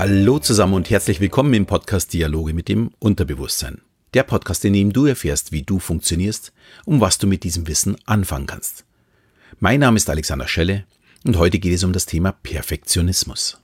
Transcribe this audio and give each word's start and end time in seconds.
Hallo 0.00 0.38
zusammen 0.38 0.72
und 0.72 0.88
herzlich 0.88 1.20
willkommen 1.20 1.52
im 1.52 1.66
Podcast 1.66 2.14
Dialoge 2.14 2.54
mit 2.54 2.68
dem 2.68 2.90
Unterbewusstsein. 3.00 3.82
Der 4.14 4.22
Podcast, 4.22 4.64
in 4.64 4.72
dem 4.72 4.94
du 4.94 5.04
erfährst, 5.04 5.52
wie 5.52 5.60
du 5.60 5.78
funktionierst 5.78 6.54
und 6.86 7.02
was 7.02 7.18
du 7.18 7.26
mit 7.26 7.44
diesem 7.44 7.68
Wissen 7.68 7.98
anfangen 8.06 8.46
kannst. 8.46 8.86
Mein 9.58 9.80
Name 9.80 9.98
ist 9.98 10.08
Alexander 10.08 10.48
Schelle 10.48 10.84
und 11.26 11.36
heute 11.36 11.58
geht 11.58 11.74
es 11.74 11.84
um 11.84 11.92
das 11.92 12.06
Thema 12.06 12.32
Perfektionismus. 12.32 13.60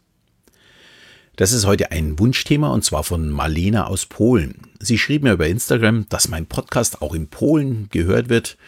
Das 1.37 1.53
ist 1.53 1.65
heute 1.65 1.91
ein 1.91 2.19
Wunschthema 2.19 2.69
und 2.69 2.85
zwar 2.85 3.03
von 3.03 3.31
Marlena 3.31 3.87
aus 3.87 4.05
Polen. 4.05 4.61
Sie 4.79 4.99
schrieb 4.99 5.23
mir 5.23 5.33
über 5.33 5.47
Instagram, 5.47 6.07
dass 6.11 6.29
mein 6.29 6.45
Podcast 6.45 7.01
auch 7.01 7.15
in 7.15 7.29
Polen 7.29 7.89
gehört 7.91 8.29
wird 8.29 8.59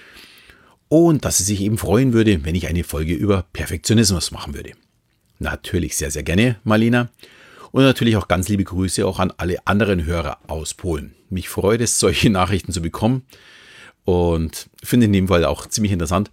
und 0.88 1.26
dass 1.26 1.36
sie 1.36 1.44
sich 1.44 1.60
eben 1.60 1.76
freuen 1.76 2.14
würde, 2.14 2.46
wenn 2.46 2.54
ich 2.54 2.66
eine 2.66 2.82
Folge 2.82 3.12
über 3.12 3.44
Perfektionismus 3.52 4.30
machen 4.30 4.54
würde. 4.54 4.72
Natürlich 5.38 5.98
sehr, 5.98 6.10
sehr 6.10 6.22
gerne, 6.22 6.56
Marlena. 6.64 7.10
Und 7.70 7.82
natürlich 7.82 8.16
auch 8.16 8.28
ganz 8.28 8.48
liebe 8.48 8.64
Grüße 8.64 9.06
auch 9.06 9.18
an 9.18 9.32
alle 9.36 9.66
anderen 9.66 10.04
Hörer 10.04 10.38
aus 10.46 10.74
Polen. 10.74 11.14
Mich 11.30 11.48
freut 11.48 11.80
es, 11.80 11.98
solche 11.98 12.30
Nachrichten 12.30 12.72
zu 12.72 12.80
bekommen 12.80 13.22
und 14.04 14.68
finde 14.82 15.06
in 15.06 15.12
dem 15.12 15.28
Fall 15.28 15.44
auch 15.44 15.66
ziemlich 15.66 15.92
interessant. 15.92 16.30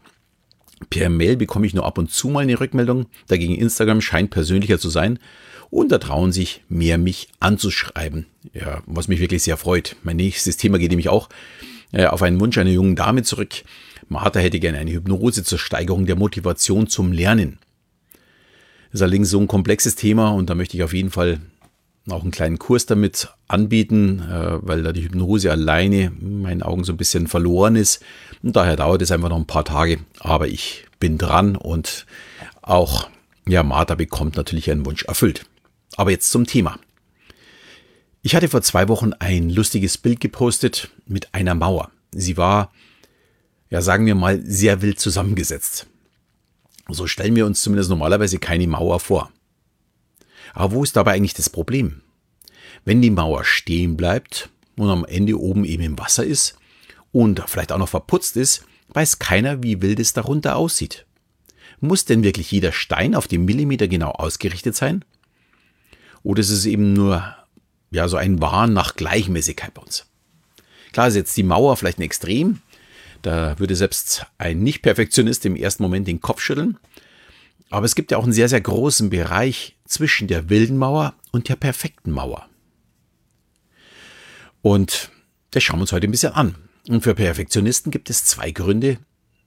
Per 0.89 1.09
Mail 1.09 1.37
bekomme 1.37 1.65
ich 1.65 1.73
nur 1.73 1.85
ab 1.85 1.97
und 1.97 2.11
zu 2.11 2.29
mal 2.29 2.41
eine 2.41 2.59
Rückmeldung. 2.59 3.07
Dagegen 3.27 3.55
Instagram 3.55 4.01
scheint 4.01 4.29
persönlicher 4.29 4.79
zu 4.79 4.89
sein 4.89 5.19
und 5.69 5.91
da 5.91 5.97
trauen 5.97 6.31
sich 6.31 6.63
mehr 6.69 6.97
mich 6.97 7.29
anzuschreiben. 7.39 8.27
Ja, 8.53 8.81
was 8.85 9.07
mich 9.07 9.19
wirklich 9.19 9.43
sehr 9.43 9.57
freut. 9.57 9.95
Mein 10.03 10.17
nächstes 10.17 10.57
Thema 10.57 10.77
geht 10.77 10.91
nämlich 10.91 11.09
auch 11.09 11.29
äh, 11.91 12.05
auf 12.05 12.21
einen 12.21 12.39
Wunsch 12.39 12.57
einer 12.57 12.69
jungen 12.69 12.95
Dame 12.95 13.23
zurück. 13.23 13.63
Martha 14.07 14.39
hätte 14.39 14.59
gerne 14.59 14.77
eine 14.77 14.91
Hypnose 14.91 15.43
zur 15.43 15.57
Steigerung 15.57 16.05
der 16.05 16.15
Motivation 16.15 16.87
zum 16.87 17.11
Lernen. 17.11 17.57
Ist 18.95 19.01
allerdings 19.01 19.29
so 19.29 19.41
ein 19.41 19.49
komplexes 19.49 19.95
Thema 19.95 20.29
und 20.29 20.49
da 20.49 20.55
möchte 20.55 20.77
ich 20.77 20.83
auf 20.83 20.93
jeden 20.93 21.11
Fall 21.11 21.41
auch 22.09 22.21
einen 22.21 22.31
kleinen 22.31 22.59
Kurs 22.59 22.85
damit 22.85 23.27
anbieten, 23.49 24.21
äh, 24.21 24.57
weil 24.61 24.83
da 24.83 24.93
die 24.93 25.03
Hypnose 25.03 25.51
alleine 25.51 26.13
in 26.21 26.41
meinen 26.41 26.63
Augen 26.63 26.85
so 26.85 26.93
ein 26.93 26.97
bisschen 26.97 27.27
verloren 27.27 27.75
ist. 27.75 28.01
Und 28.41 28.55
daher 28.55 28.77
dauert 28.77 29.01
es 29.01 29.11
einfach 29.11 29.27
noch 29.27 29.35
ein 29.35 29.47
paar 29.47 29.65
Tage. 29.65 29.99
Aber 30.21 30.47
ich 30.47 30.85
bin 30.97 31.17
dran 31.17 31.57
und 31.57 32.05
auch, 32.61 33.09
ja, 33.45 33.63
Martha 33.63 33.95
bekommt 33.95 34.37
natürlich 34.37 34.69
ihren 34.69 34.85
Wunsch 34.85 35.03
erfüllt. 35.03 35.45
Aber 35.97 36.11
jetzt 36.11 36.31
zum 36.31 36.47
Thema. 36.47 36.79
Ich 38.21 38.33
hatte 38.33 38.47
vor 38.47 38.61
zwei 38.61 38.87
Wochen 38.87 39.11
ein 39.11 39.49
lustiges 39.49 39.97
Bild 39.97 40.21
gepostet 40.21 40.89
mit 41.05 41.33
einer 41.33 41.53
Mauer. 41.53 41.91
Sie 42.11 42.37
war, 42.37 42.71
ja, 43.69 43.81
sagen 43.81 44.05
wir 44.05 44.15
mal, 44.15 44.41
sehr 44.45 44.81
wild 44.81 45.01
zusammengesetzt. 45.01 45.85
So 46.87 47.07
stellen 47.07 47.35
wir 47.35 47.45
uns 47.45 47.61
zumindest 47.61 47.89
normalerweise 47.89 48.37
keine 48.39 48.67
Mauer 48.67 48.99
vor. 48.99 49.31
Aber 50.53 50.73
wo 50.73 50.83
ist 50.83 50.95
dabei 50.95 51.13
eigentlich 51.13 51.33
das 51.33 51.49
Problem? 51.49 52.01
Wenn 52.83 53.01
die 53.01 53.09
Mauer 53.09 53.43
stehen 53.43 53.97
bleibt 53.97 54.49
und 54.77 54.89
am 54.89 55.05
Ende 55.05 55.39
oben 55.39 55.65
eben 55.65 55.83
im 55.83 55.99
Wasser 55.99 56.23
ist 56.23 56.57
und 57.11 57.41
vielleicht 57.47 57.71
auch 57.71 57.77
noch 57.77 57.89
verputzt 57.89 58.37
ist, 58.37 58.65
weiß 58.89 59.19
keiner, 59.19 59.63
wie 59.63 59.81
wild 59.81 59.99
es 59.99 60.13
darunter 60.13 60.55
aussieht. 60.55 61.05
Muss 61.79 62.05
denn 62.05 62.23
wirklich 62.23 62.51
jeder 62.51 62.71
Stein 62.71 63.15
auf 63.15 63.27
den 63.27 63.45
Millimeter 63.45 63.87
genau 63.87 64.11
ausgerichtet 64.11 64.75
sein? 64.75 65.03
Oder 66.23 66.41
ist 66.41 66.51
es 66.51 66.65
eben 66.65 66.93
nur 66.93 67.35
ja, 67.91 68.07
so 68.07 68.17
ein 68.17 68.41
Wahn 68.41 68.73
nach 68.73 68.95
Gleichmäßigkeit 68.95 69.73
bei 69.73 69.81
uns? 69.81 70.05
Klar 70.93 71.07
ist 71.07 71.15
jetzt 71.15 71.35
die 71.35 71.43
Mauer 71.43 71.75
vielleicht 71.75 71.99
ein 71.99 72.03
Extrem, 72.03 72.61
da 73.25 73.57
würde 73.57 73.75
selbst 73.75 74.27
ein 74.37 74.59
Nicht-Perfektionist 74.59 75.45
im 75.45 75.55
ersten 75.55 75.81
Moment 75.81 76.07
den 76.07 76.21
Kopf 76.21 76.41
schütteln. 76.41 76.77
Aber 77.71 77.85
es 77.85 77.95
gibt 77.95 78.11
ja 78.11 78.17
auch 78.17 78.23
einen 78.23 78.33
sehr, 78.33 78.49
sehr 78.49 78.61
großen 78.61 79.09
Bereich 79.09 79.75
zwischen 79.85 80.27
der 80.27 80.49
wilden 80.49 80.77
Mauer 80.77 81.15
und 81.31 81.49
der 81.49 81.55
perfekten 81.55 82.11
Mauer. 82.11 82.47
Und 84.61 85.09
das 85.51 85.63
schauen 85.63 85.79
wir 85.79 85.81
uns 85.81 85.91
heute 85.91 86.07
ein 86.07 86.11
bisschen 86.11 86.33
an. 86.33 86.55
Und 86.87 87.01
für 87.01 87.15
Perfektionisten 87.15 87.91
gibt 87.91 88.11
es 88.11 88.25
zwei 88.25 88.51
Gründe, 88.51 88.99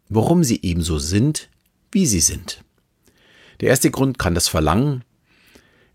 warum 0.08 0.42
sie 0.42 0.60
ebenso 0.62 0.98
sind, 0.98 1.48
wie 1.92 2.06
sie 2.06 2.20
sind. 2.20 2.64
Der 3.60 3.68
erste 3.68 3.92
Grund 3.92 4.18
kann 4.18 4.34
das 4.34 4.48
Verlangen, 4.48 5.04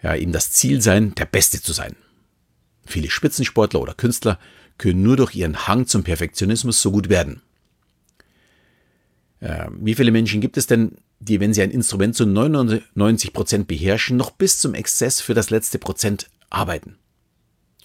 ja, 0.01 0.15
eben 0.15 0.31
das 0.31 0.51
Ziel 0.51 0.81
sein, 0.81 1.15
der 1.15 1.25
Beste 1.25 1.61
zu 1.61 1.73
sein. 1.73 1.97
Viele 2.85 3.09
Spitzensportler 3.09 3.81
oder 3.81 3.93
Künstler 3.93 4.39
können 4.77 5.03
nur 5.03 5.17
durch 5.17 5.35
ihren 5.35 5.67
Hang 5.67 5.85
zum 5.85 6.03
Perfektionismus 6.03 6.81
so 6.81 6.91
gut 6.91 7.09
werden. 7.09 7.41
Äh, 9.43 9.67
wie 9.77 9.93
viele 9.93 10.11
Menschen 10.11 10.39
gibt 10.39 10.55
es 10.55 10.67
denn, 10.67 10.93
die, 11.19 11.41
wenn 11.41 11.53
sie 11.53 11.61
ein 11.61 11.71
Instrument 11.71 12.15
zu 12.15 12.25
99 12.25 13.33
Prozent 13.33 13.67
beherrschen, 13.67 14.15
noch 14.15 14.31
bis 14.31 14.59
zum 14.59 14.73
Exzess 14.73 15.19
für 15.19 15.33
das 15.33 15.49
letzte 15.49 15.79
Prozent 15.79 16.29
arbeiten? 16.49 16.97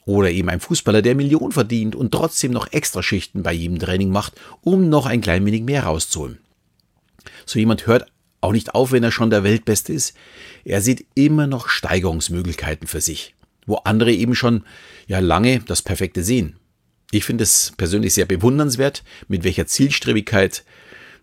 Oder 0.05 0.31
eben 0.31 0.49
ein 0.49 0.61
Fußballer, 0.61 1.03
der 1.03 1.17
Millionen 1.17 1.51
verdient 1.51 1.97
und 1.97 2.13
trotzdem 2.13 2.53
noch 2.53 2.73
Extraschichten 2.73 3.43
bei 3.43 3.53
jedem 3.53 3.81
Training 3.81 4.11
macht, 4.11 4.35
um 4.61 4.89
noch 4.89 5.07
ein 5.07 5.21
klein 5.21 5.45
wenig 5.45 5.65
mehr 5.65 5.83
rauszuholen. 5.83 6.39
So 7.45 7.59
jemand 7.59 7.89
hört 7.89 8.07
auch 8.41 8.53
nicht 8.53 8.75
auf, 8.77 8.93
wenn 8.93 9.03
er 9.03 9.11
schon 9.11 9.31
der 9.31 9.43
Weltbeste 9.43 9.93
ist. 9.93 10.15
Er 10.65 10.81
sieht 10.81 11.07
immer 11.15 11.49
noch 11.49 11.69
Steigerungsmöglichkeiten 11.69 12.87
für 12.87 13.01
sich, 13.01 13.35
wo 13.67 13.77
andere 13.79 14.13
eben 14.13 14.37
schon 14.37 14.63
ja 15.09 15.19
lange 15.19 15.59
das 15.59 15.83
Perfekte 15.83 16.23
sehen. 16.23 16.57
Ich 17.11 17.25
finde 17.25 17.43
es 17.43 17.73
persönlich 17.77 18.15
sehr 18.15 18.27
bewundernswert, 18.27 19.03
mit 19.27 19.43
welcher 19.43 19.67
Zielstrebigkeit 19.67 20.65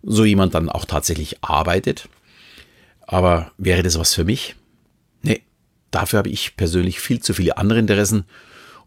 so 0.06 0.24
jemand 0.24 0.54
dann 0.54 0.70
auch 0.70 0.86
tatsächlich 0.86 1.44
arbeitet. 1.44 2.08
Aber 3.02 3.52
wäre 3.58 3.84
das 3.84 4.00
was 4.00 4.14
für 4.14 4.24
mich? 4.24 4.56
Nee, 5.22 5.42
dafür 5.92 6.20
habe 6.20 6.30
ich 6.30 6.56
persönlich 6.56 7.00
viel 7.00 7.22
zu 7.22 7.34
viele 7.34 7.58
andere 7.58 7.80
Interessen 7.80 8.26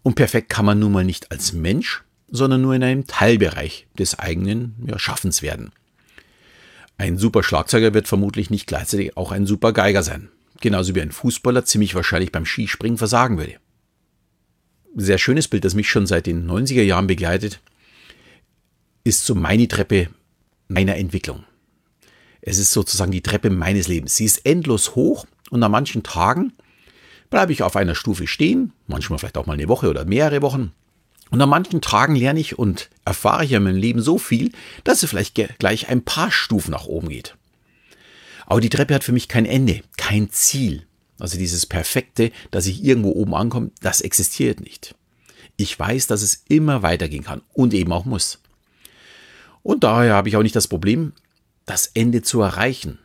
und 0.03 0.15
perfekt 0.15 0.49
kann 0.49 0.65
man 0.65 0.79
nun 0.79 0.93
mal 0.93 1.05
nicht 1.05 1.31
als 1.33 1.53
Mensch, 1.53 2.05
sondern 2.31 2.63
nur 2.63 2.75
in 2.75 2.83
einem 2.83 3.07
Teilbereich 3.07 3.87
des 3.99 4.19
eigenen 4.19 4.77
ja, 4.87 4.99
Schaffens 4.99 5.43
werden. 5.43 5.73
Ein 6.97 7.19
super 7.19 7.43
Schlagzeuger 7.43 7.95
wird 7.95 8.09
vermutlich 8.09 8.51
nicht 8.51 8.67
gleichzeitig 8.67 9.17
auch 9.17 9.33
ein 9.33 9.47
super 9.47 9.73
Geiger 9.73 10.03
sein. 10.03 10.31
Genauso 10.61 10.95
wie 10.95 11.01
ein 11.01 11.13
Fußballer 11.13 11.65
ziemlich 11.65 11.95
wahrscheinlich 11.95 12.33
beim 12.33 12.45
Skispringen 12.45 12.99
versagen 12.99 13.39
würde. 13.39 13.57
Sehr 14.97 15.19
schönes 15.19 15.47
Bild, 15.47 15.65
das 15.65 15.75
mich 15.75 15.89
schon 15.89 16.07
seit 16.07 16.27
den 16.27 16.49
90er 16.49 16.83
Jahren 16.83 17.07
begleitet, 17.07 17.61
ist 19.05 19.25
so 19.25 19.37
meine 19.37 19.69
Treppe 19.69 20.09
meiner 20.69 20.97
Entwicklung. 20.97 21.45
Es 22.41 22.59
ist 22.59 22.71
sozusagen 22.71 23.11
die 23.11 23.23
Treppe 23.23 23.51
meines 23.51 23.89
Lebens. 23.89 24.17
Sie 24.17 24.25
ist 24.25 24.47
endlos 24.47 24.95
hoch 24.95 25.27
und 25.51 25.63
an 25.63 25.73
manchen 25.73 26.03
Tagen 26.03 26.53
bleibe 27.31 27.53
ich 27.53 27.63
auf 27.63 27.77
einer 27.77 27.95
Stufe 27.95 28.27
stehen, 28.27 28.73
manchmal 28.87 29.19
vielleicht 29.19 29.37
auch 29.37 29.47
mal 29.47 29.55
eine 29.55 29.69
Woche 29.69 29.91
oder 29.91 30.05
mehrere 30.05 30.43
Wochen. 30.43 30.73
Und 31.31 31.43
an 31.43 31.49
manchen 31.49 31.81
Tagen 31.81 32.15
lerne 32.15 32.41
ich 32.41 32.59
und 32.59 32.89
erfahre 33.05 33.45
ich 33.45 33.53
in 33.53 33.63
meinem 33.63 33.77
Leben 33.77 34.01
so 34.01 34.17
viel, 34.19 34.53
dass 34.85 35.03
es 35.03 35.11
vielleicht 35.11 35.35
gleich 35.59 35.89
ein 35.89 36.03
paar 36.03 36.31
Stufen 36.31 36.71
nach 36.71 36.87
oben 36.87 37.11
geht. 37.11 37.37
Aber 38.47 38.63
die 38.63 38.71
Treppe 38.71 38.95
hat 38.95 39.05
für 39.05 39.13
mich 39.13 39.29
kein 39.29 39.45
Ende, 39.45 39.83
kein 39.99 40.31
Ziel. 40.31 40.87
Also 41.19 41.37
dieses 41.37 41.67
Perfekte, 41.67 42.31
dass 42.51 42.67
ich 42.67 42.83
irgendwo 42.83 43.11
oben 43.11 43.35
ankomme, 43.35 43.73
das 43.83 44.01
existiert 44.01 44.61
nicht. 44.61 44.95
Ich 45.57 45.79
weiß, 45.79 46.07
dass 46.07 46.23
es 46.23 46.45
immer 46.49 46.83
weitergehen 46.83 47.25
kann 47.25 47.43
und 47.53 47.75
eben 47.75 47.93
auch 47.93 48.07
muss. 48.07 48.39
Und 49.63 49.85
daher 49.85 50.15
habe 50.15 50.29
ich 50.29 50.37
auch 50.37 50.43
nicht 50.43 50.57
das 50.57 50.69
Problem, 50.69 51.13
das 51.67 51.87
Ende 51.95 52.23
zu 52.23 52.41
erreichen. 52.41 52.99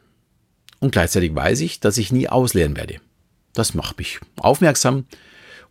Und 0.79 0.91
gleichzeitig 0.91 1.33
weiß 1.33 1.61
ich, 1.61 1.79
dass 1.79 1.97
ich 1.97 2.11
nie 2.11 2.27
ausleeren 2.27 2.75
werde. 2.75 2.99
Das 3.53 3.73
macht 3.73 3.97
mich 3.97 4.19
aufmerksam 4.37 5.05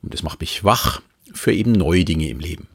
und 0.02 0.14
es 0.14 0.22
macht 0.22 0.40
mich 0.40 0.64
wach 0.64 1.02
für 1.32 1.52
eben 1.52 1.72
neue 1.72 2.04
Dinge 2.04 2.28
im 2.28 2.40
Leben. 2.40 2.68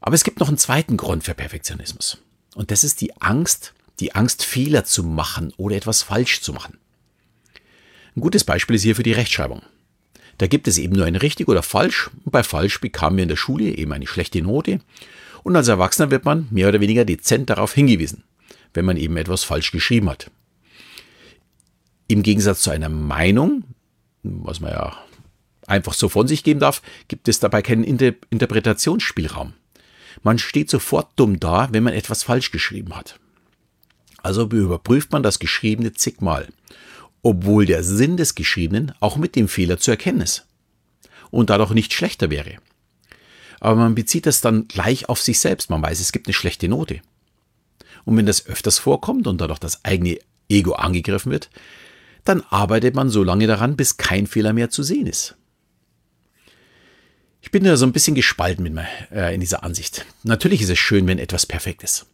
Aber 0.00 0.14
es 0.14 0.24
gibt 0.24 0.38
noch 0.38 0.48
einen 0.48 0.58
zweiten 0.58 0.96
Grund 0.96 1.24
für 1.24 1.34
Perfektionismus. 1.34 2.18
Und 2.54 2.70
das 2.70 2.84
ist 2.84 3.00
die 3.00 3.16
Angst, 3.20 3.74
die 3.98 4.14
Angst, 4.14 4.44
Fehler 4.44 4.84
zu 4.84 5.02
machen 5.02 5.52
oder 5.56 5.76
etwas 5.76 6.02
falsch 6.02 6.42
zu 6.42 6.52
machen. 6.52 6.78
Ein 8.14 8.20
gutes 8.20 8.44
Beispiel 8.44 8.76
ist 8.76 8.82
hier 8.82 8.96
für 8.96 9.02
die 9.02 9.12
Rechtschreibung. 9.12 9.62
Da 10.38 10.46
gibt 10.46 10.68
es 10.68 10.78
eben 10.78 10.94
nur 10.94 11.06
ein 11.06 11.16
richtig 11.16 11.48
oder 11.48 11.62
falsch. 11.62 12.10
Und 12.24 12.30
bei 12.30 12.42
falsch 12.42 12.80
bekamen 12.80 13.16
wir 13.16 13.22
in 13.24 13.28
der 13.28 13.36
Schule 13.36 13.64
eben 13.64 13.92
eine 13.92 14.06
schlechte 14.06 14.42
Note 14.42 14.80
und 15.46 15.54
als 15.54 15.68
Erwachsener 15.68 16.10
wird 16.10 16.24
man 16.24 16.48
mehr 16.50 16.68
oder 16.68 16.80
weniger 16.80 17.04
dezent 17.04 17.50
darauf 17.50 17.72
hingewiesen, 17.72 18.24
wenn 18.74 18.84
man 18.84 18.96
eben 18.96 19.16
etwas 19.16 19.44
falsch 19.44 19.70
geschrieben 19.70 20.10
hat. 20.10 20.28
Im 22.08 22.24
Gegensatz 22.24 22.62
zu 22.62 22.70
einer 22.70 22.88
Meinung, 22.88 23.62
was 24.24 24.58
man 24.58 24.72
ja 24.72 24.98
einfach 25.68 25.94
so 25.94 26.08
von 26.08 26.26
sich 26.26 26.42
geben 26.42 26.58
darf, 26.58 26.82
gibt 27.06 27.28
es 27.28 27.38
dabei 27.38 27.62
keinen 27.62 27.84
Inter 27.84 28.14
Interpretationsspielraum. 28.30 29.52
Man 30.24 30.40
steht 30.40 30.68
sofort 30.68 31.10
dumm 31.14 31.38
da, 31.38 31.68
wenn 31.70 31.84
man 31.84 31.94
etwas 31.94 32.24
falsch 32.24 32.50
geschrieben 32.50 32.96
hat. 32.96 33.20
Also 34.24 34.48
überprüft 34.48 35.12
man 35.12 35.22
das 35.22 35.38
Geschriebene 35.38 35.92
zigmal, 35.92 36.48
obwohl 37.22 37.66
der 37.66 37.84
Sinn 37.84 38.16
des 38.16 38.34
Geschriebenen 38.34 38.94
auch 38.98 39.16
mit 39.16 39.36
dem 39.36 39.46
Fehler 39.46 39.78
zu 39.78 39.92
erkennen 39.92 40.22
ist 40.22 40.44
und 41.30 41.50
dadurch 41.50 41.70
nicht 41.70 41.92
schlechter 41.92 42.30
wäre 42.30 42.56
aber 43.60 43.76
man 43.76 43.94
bezieht 43.94 44.26
das 44.26 44.40
dann 44.40 44.68
gleich 44.68 45.08
auf 45.08 45.20
sich 45.20 45.40
selbst. 45.40 45.70
Man 45.70 45.82
weiß, 45.82 46.00
es 46.00 46.12
gibt 46.12 46.26
eine 46.26 46.34
schlechte 46.34 46.68
Note. 46.68 47.00
Und 48.04 48.16
wenn 48.16 48.26
das 48.26 48.46
öfters 48.46 48.78
vorkommt 48.78 49.26
und 49.26 49.40
dadurch 49.40 49.58
das 49.58 49.84
eigene 49.84 50.18
Ego 50.48 50.72
angegriffen 50.74 51.32
wird, 51.32 51.50
dann 52.24 52.42
arbeitet 52.50 52.94
man 52.94 53.08
so 53.08 53.22
lange 53.22 53.46
daran, 53.46 53.76
bis 53.76 53.96
kein 53.96 54.26
Fehler 54.26 54.52
mehr 54.52 54.70
zu 54.70 54.82
sehen 54.82 55.06
ist. 55.06 55.36
Ich 57.40 57.50
bin 57.50 57.62
da 57.62 57.76
so 57.76 57.86
ein 57.86 57.92
bisschen 57.92 58.16
gespalten 58.16 58.64
mit 58.64 58.72
mir, 58.72 58.88
äh, 59.12 59.34
in 59.34 59.40
dieser 59.40 59.62
Ansicht. 59.62 60.04
Natürlich 60.24 60.62
ist 60.62 60.70
es 60.70 60.78
schön, 60.78 61.06
wenn 61.06 61.18
etwas 61.18 61.46
perfekt 61.46 61.84
ist. 61.84 62.06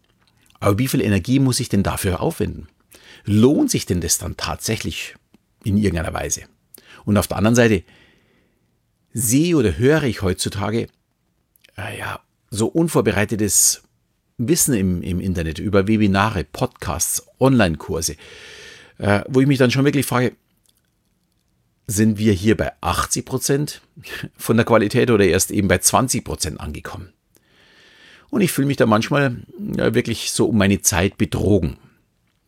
Aber 0.61 0.79
wie 0.79 0.89
viel 0.89 1.01
Energie 1.01 1.39
muss 1.39 1.59
ich 1.59 1.71
denn 1.71 1.83
dafür 1.83 2.21
aufwenden? 2.21 2.69
Lohnt 3.25 3.71
sich 3.71 3.87
denn 3.87 4.01
das 4.01 4.19
dann 4.19 4.37
tatsächlich 4.37 5.15
in 5.65 5.79
irgendeiner 5.79 6.13
Weise? 6.13 6.43
Und 7.05 7.17
auf 7.17 7.27
der 7.27 7.39
anderen 7.39 7.55
Seite, 7.55 7.83
sehe 9.13 9.57
oder 9.57 9.79
höre 9.79 10.05
ich 10.05 10.23
heutzutage 10.23 10.89
äh, 11.77 11.99
ja, 11.99 12.21
so 12.51 12.67
unvorbereitetes 12.67 13.83
Wissen 14.39 14.75
im, 14.75 15.03
im 15.03 15.21
Internet 15.21 15.59
über 15.59 15.87
Webinare, 15.89 16.45
Podcasts, 16.45 17.27
Online-Kurse, 17.39 18.17
äh, 18.99 19.23
wo 19.29 19.41
ich 19.41 19.47
mich 19.47 19.59
dann 19.59 19.71
schon 19.71 19.85
wirklich 19.85 20.07
frage, 20.07 20.35
sind 21.87 22.19
wir 22.19 22.33
hier 22.33 22.57
bei 22.57 22.73
80 22.81 23.25
Prozent 23.25 23.81
von 24.37 24.57
der 24.57 24.67
Qualität 24.67 25.11
oder 25.11 25.25
erst 25.25 25.51
eben 25.51 25.69
bei 25.69 25.79
20 25.79 26.25
Prozent 26.25 26.61
angekommen? 26.61 27.13
Und 28.31 28.41
ich 28.41 28.53
fühle 28.53 28.67
mich 28.67 28.79
da 28.79 28.87
manchmal 28.87 29.37
ja, 29.77 29.95
wirklich 29.95 30.33
so 30.33 30.47
um 30.47 30.57
meine 30.57 30.81
Zeit 30.81 31.19
betrogen. 31.19 31.77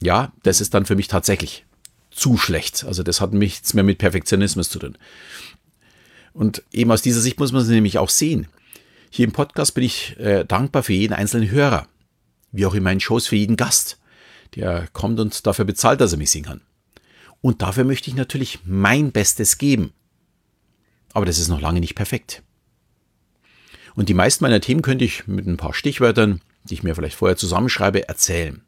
Ja, 0.03 0.33
das 0.43 0.61
ist 0.61 0.73
dann 0.73 0.87
für 0.87 0.97
mich 0.97 1.09
tatsächlich 1.09 1.67
zu 2.11 2.39
schlecht. 2.39 2.85
Also 2.85 3.03
das 3.03 3.21
hat 3.21 3.35
nichts 3.35 3.75
mehr 3.75 3.85
mit 3.85 3.99
Perfektionismus 3.99 4.71
zu 4.71 4.79
tun. 4.79 4.97
Und 6.33 6.63
eben 6.73 6.91
aus 6.91 7.03
dieser 7.03 7.21
Sicht 7.21 7.39
muss 7.39 7.53
man 7.53 7.63
es 7.63 7.69
nämlich 7.69 7.99
auch 7.99 8.09
sehen. 8.09 8.47
Hier 9.17 9.27
im 9.27 9.33
Podcast 9.33 9.75
bin 9.75 9.85
ich 9.85 10.19
äh, 10.19 10.45
dankbar 10.45 10.83
für 10.83 10.93
jeden 10.93 11.13
einzelnen 11.13 11.49
Hörer, 11.49 11.87
wie 12.51 12.67
auch 12.67 12.75
in 12.75 12.83
meinen 12.83 12.99
Shows 12.99 13.29
für 13.29 13.37
jeden 13.37 13.55
Gast, 13.55 14.01
der 14.57 14.89
kommt 14.93 15.21
und 15.21 15.47
dafür 15.47 15.65
bezahlt, 15.65 16.01
dass 16.01 16.11
er 16.11 16.19
mich 16.19 16.33
singen 16.33 16.47
kann. 16.47 16.61
Und 17.41 17.63
dafür 17.63 17.85
möchte 17.85 18.11
ich 18.11 18.17
natürlich 18.17 18.59
mein 18.65 19.13
Bestes 19.13 19.57
geben. 19.57 19.93
Aber 21.13 21.27
das 21.27 21.39
ist 21.39 21.47
noch 21.47 21.61
lange 21.61 21.79
nicht 21.79 21.95
perfekt. 21.95 22.43
Und 23.95 24.09
die 24.09 24.15
meisten 24.15 24.43
meiner 24.43 24.61
Themen 24.61 24.83
könnte 24.83 25.05
ich 25.05 25.29
mit 25.29 25.47
ein 25.47 25.59
paar 25.59 25.75
Stichwörtern, 25.75 26.41
die 26.65 26.75
ich 26.75 26.83
mir 26.83 26.97
vielleicht 26.97 27.15
vorher 27.15 27.37
zusammenschreibe, 27.37 28.09
erzählen. 28.09 28.63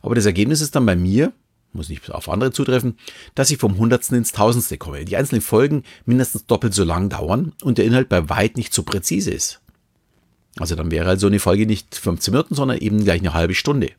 Aber 0.00 0.14
das 0.14 0.24
Ergebnis 0.24 0.62
ist 0.62 0.74
dann 0.76 0.86
bei 0.86 0.96
mir, 0.96 1.34
muss 1.72 1.88
nicht 1.88 2.10
auf 2.10 2.28
andere 2.28 2.52
zutreffen, 2.52 2.98
dass 3.34 3.50
ich 3.50 3.58
vom 3.58 3.76
Hundertsten 3.76 4.16
ins 4.16 4.32
Tausendste 4.32 4.78
komme. 4.78 5.04
Die 5.04 5.16
einzelnen 5.16 5.42
Folgen 5.42 5.84
mindestens 6.04 6.46
doppelt 6.46 6.74
so 6.74 6.84
lang 6.84 7.08
dauern 7.08 7.52
und 7.62 7.78
der 7.78 7.84
Inhalt 7.84 8.08
bei 8.08 8.28
weit 8.28 8.56
nicht 8.56 8.72
so 8.72 8.82
präzise 8.82 9.30
ist. 9.30 9.60
Also 10.58 10.74
dann 10.74 10.90
wäre 10.90 11.06
halt 11.06 11.20
so 11.20 11.26
eine 11.26 11.38
Folge 11.38 11.66
nicht 11.66 11.94
15 11.94 12.32
Minuten, 12.32 12.54
sondern 12.54 12.78
eben 12.78 13.04
gleich 13.04 13.20
eine 13.20 13.34
halbe 13.34 13.54
Stunde. 13.54 13.90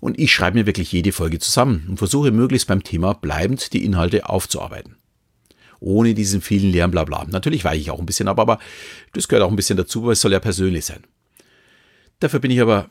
Und 0.00 0.18
ich 0.18 0.32
schreibe 0.32 0.58
mir 0.58 0.66
wirklich 0.66 0.90
jede 0.90 1.12
Folge 1.12 1.38
zusammen 1.38 1.86
und 1.88 1.98
versuche 1.98 2.32
möglichst 2.32 2.66
beim 2.66 2.82
Thema 2.82 3.12
bleibend 3.14 3.72
die 3.72 3.84
Inhalte 3.84 4.28
aufzuarbeiten. 4.28 4.96
Ohne 5.78 6.14
diesen 6.14 6.40
vielen 6.40 6.72
leeren 6.72 6.90
Blabla. 6.90 7.24
Natürlich 7.28 7.64
weiche 7.64 7.80
ich 7.80 7.90
auch 7.90 8.00
ein 8.00 8.06
bisschen 8.06 8.28
ab, 8.28 8.40
aber 8.40 8.58
das 9.12 9.28
gehört 9.28 9.44
auch 9.44 9.50
ein 9.50 9.56
bisschen 9.56 9.76
dazu, 9.76 10.04
weil 10.04 10.12
es 10.12 10.20
soll 10.20 10.32
ja 10.32 10.40
persönlich 10.40 10.84
sein. 10.86 11.04
Dafür 12.18 12.40
bin 12.40 12.50
ich 12.50 12.60
aber 12.60 12.88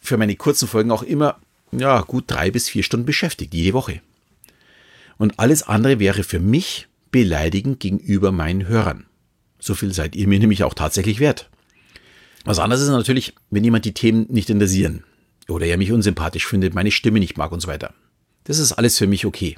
für 0.00 0.16
meine 0.16 0.36
kurzen 0.36 0.68
Folgen 0.68 0.90
auch 0.90 1.02
immer 1.02 1.38
ja, 1.72 2.00
gut 2.02 2.24
drei 2.26 2.50
bis 2.50 2.68
vier 2.68 2.82
Stunden 2.82 3.06
beschäftigt, 3.06 3.54
jede 3.54 3.72
Woche. 3.72 4.00
Und 5.18 5.38
alles 5.38 5.62
andere 5.62 5.98
wäre 5.98 6.22
für 6.22 6.40
mich 6.40 6.88
beleidigend 7.10 7.80
gegenüber 7.80 8.32
meinen 8.32 8.66
Hörern. 8.66 9.06
So 9.58 9.74
viel 9.74 9.92
seid 9.92 10.16
ihr 10.16 10.26
mir 10.26 10.38
nämlich 10.38 10.64
auch 10.64 10.74
tatsächlich 10.74 11.20
wert. 11.20 11.48
Was 12.44 12.58
anderes 12.58 12.82
ist 12.82 12.88
natürlich, 12.88 13.34
wenn 13.50 13.64
jemand 13.64 13.84
die 13.84 13.94
Themen 13.94 14.26
nicht 14.28 14.50
interessieren 14.50 15.04
oder 15.48 15.66
er 15.66 15.78
mich 15.78 15.92
unsympathisch 15.92 16.46
findet, 16.46 16.74
meine 16.74 16.90
Stimme 16.90 17.20
nicht 17.20 17.36
mag 17.36 17.52
und 17.52 17.60
so 17.60 17.68
weiter. 17.68 17.94
Das 18.44 18.58
ist 18.58 18.72
alles 18.72 18.98
für 18.98 19.06
mich 19.06 19.24
okay. 19.24 19.56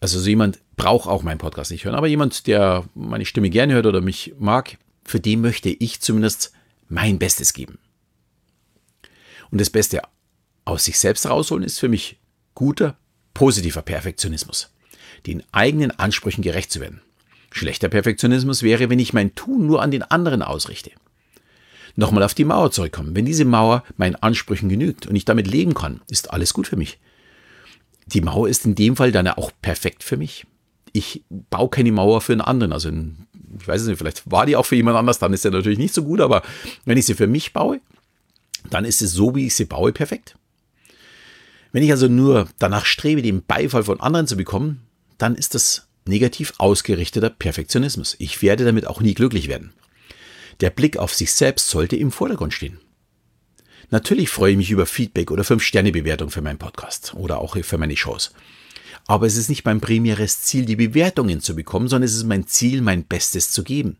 Also 0.00 0.20
so 0.20 0.28
jemand 0.28 0.60
braucht 0.76 1.08
auch 1.08 1.22
meinen 1.22 1.38
Podcast 1.38 1.70
nicht 1.70 1.84
hören, 1.84 1.96
aber 1.96 2.06
jemand, 2.06 2.46
der 2.46 2.84
meine 2.94 3.24
Stimme 3.24 3.50
gerne 3.50 3.74
hört 3.74 3.86
oder 3.86 4.00
mich 4.00 4.34
mag, 4.38 4.78
für 5.04 5.18
den 5.18 5.40
möchte 5.40 5.70
ich 5.70 6.00
zumindest 6.00 6.52
mein 6.88 7.18
Bestes 7.18 7.52
geben. 7.52 7.78
Und 9.50 9.60
das 9.60 9.70
Beste 9.70 10.02
aus 10.64 10.84
sich 10.84 10.98
selbst 10.98 11.26
rausholen 11.26 11.64
ist 11.64 11.78
für 11.78 11.88
mich 11.88 12.18
guter, 12.54 12.96
positiver 13.34 13.82
Perfektionismus. 13.82 14.70
Den 15.26 15.42
eigenen 15.52 15.90
Ansprüchen 15.98 16.42
gerecht 16.42 16.70
zu 16.70 16.80
werden. 16.80 17.00
Schlechter 17.50 17.88
Perfektionismus 17.88 18.62
wäre, 18.62 18.90
wenn 18.90 18.98
ich 18.98 19.12
mein 19.12 19.34
Tun 19.34 19.66
nur 19.66 19.82
an 19.82 19.90
den 19.90 20.02
anderen 20.02 20.42
ausrichte. 20.42 20.90
Nochmal 21.96 22.24
auf 22.24 22.34
die 22.34 22.44
Mauer 22.44 22.72
zurückkommen. 22.72 23.14
Wenn 23.14 23.24
diese 23.24 23.44
Mauer 23.44 23.84
meinen 23.96 24.16
Ansprüchen 24.16 24.68
genügt 24.68 25.06
und 25.06 25.14
ich 25.14 25.24
damit 25.24 25.46
leben 25.46 25.74
kann, 25.74 26.00
ist 26.08 26.32
alles 26.32 26.52
gut 26.52 26.66
für 26.66 26.76
mich. 26.76 26.98
Die 28.06 28.20
Mauer 28.20 28.48
ist 28.48 28.64
in 28.64 28.74
dem 28.74 28.96
Fall 28.96 29.12
dann 29.12 29.28
auch 29.28 29.52
perfekt 29.62 30.02
für 30.02 30.16
mich. 30.16 30.46
Ich 30.92 31.22
baue 31.28 31.68
keine 31.70 31.92
Mauer 31.92 32.20
für 32.20 32.32
einen 32.32 32.40
anderen. 32.40 32.72
Also, 32.72 32.90
ich 32.90 33.66
weiß 33.66 33.86
nicht, 33.86 33.98
vielleicht 33.98 34.28
war 34.30 34.46
die 34.46 34.56
auch 34.56 34.66
für 34.66 34.76
jemand 34.76 34.96
anders, 34.96 35.18
dann 35.18 35.32
ist 35.32 35.42
sie 35.42 35.50
natürlich 35.50 35.78
nicht 35.78 35.94
so 35.94 36.02
gut, 36.04 36.20
aber 36.20 36.42
wenn 36.84 36.98
ich 36.98 37.06
sie 37.06 37.14
für 37.14 37.26
mich 37.26 37.52
baue, 37.52 37.80
dann 38.70 38.84
ist 38.84 39.02
es 39.02 39.12
so, 39.12 39.34
wie 39.34 39.46
ich 39.46 39.54
sie 39.54 39.64
baue, 39.64 39.92
perfekt. 39.92 40.36
Wenn 41.74 41.82
ich 41.82 41.90
also 41.90 42.06
nur 42.06 42.46
danach 42.60 42.86
strebe, 42.86 43.20
den 43.20 43.44
Beifall 43.44 43.82
von 43.82 43.98
anderen 44.00 44.28
zu 44.28 44.36
bekommen, 44.36 44.86
dann 45.18 45.34
ist 45.34 45.56
das 45.56 45.88
negativ 46.06 46.52
ausgerichteter 46.58 47.30
Perfektionismus. 47.30 48.14
Ich 48.20 48.42
werde 48.42 48.64
damit 48.64 48.86
auch 48.86 49.00
nie 49.00 49.12
glücklich 49.12 49.48
werden. 49.48 49.72
Der 50.60 50.70
Blick 50.70 50.98
auf 50.98 51.12
sich 51.12 51.32
selbst 51.32 51.66
sollte 51.66 51.96
im 51.96 52.12
Vordergrund 52.12 52.54
stehen. 52.54 52.78
Natürlich 53.90 54.28
freue 54.28 54.52
ich 54.52 54.56
mich 54.56 54.70
über 54.70 54.86
Feedback 54.86 55.32
oder 55.32 55.42
5-Sterne-Bewertung 55.42 56.30
für 56.30 56.42
meinen 56.42 56.60
Podcast 56.60 57.12
oder 57.14 57.40
auch 57.40 57.56
für 57.60 57.76
meine 57.76 57.96
Shows. 57.96 58.32
Aber 59.08 59.26
es 59.26 59.34
ist 59.36 59.48
nicht 59.48 59.64
mein 59.64 59.80
primäres 59.80 60.42
Ziel, 60.42 60.66
die 60.66 60.76
Bewertungen 60.76 61.40
zu 61.40 61.56
bekommen, 61.56 61.88
sondern 61.88 62.06
es 62.06 62.14
ist 62.14 62.22
mein 62.22 62.46
Ziel, 62.46 62.82
mein 62.82 63.04
Bestes 63.04 63.50
zu 63.50 63.64
geben. 63.64 63.96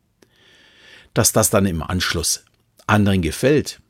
Dass 1.13 1.33
das 1.33 1.51
dann 1.51 1.67
im 1.67 1.83
Anschluss 1.83 2.45
anderen 2.87 3.21
gefällt, 3.21 3.81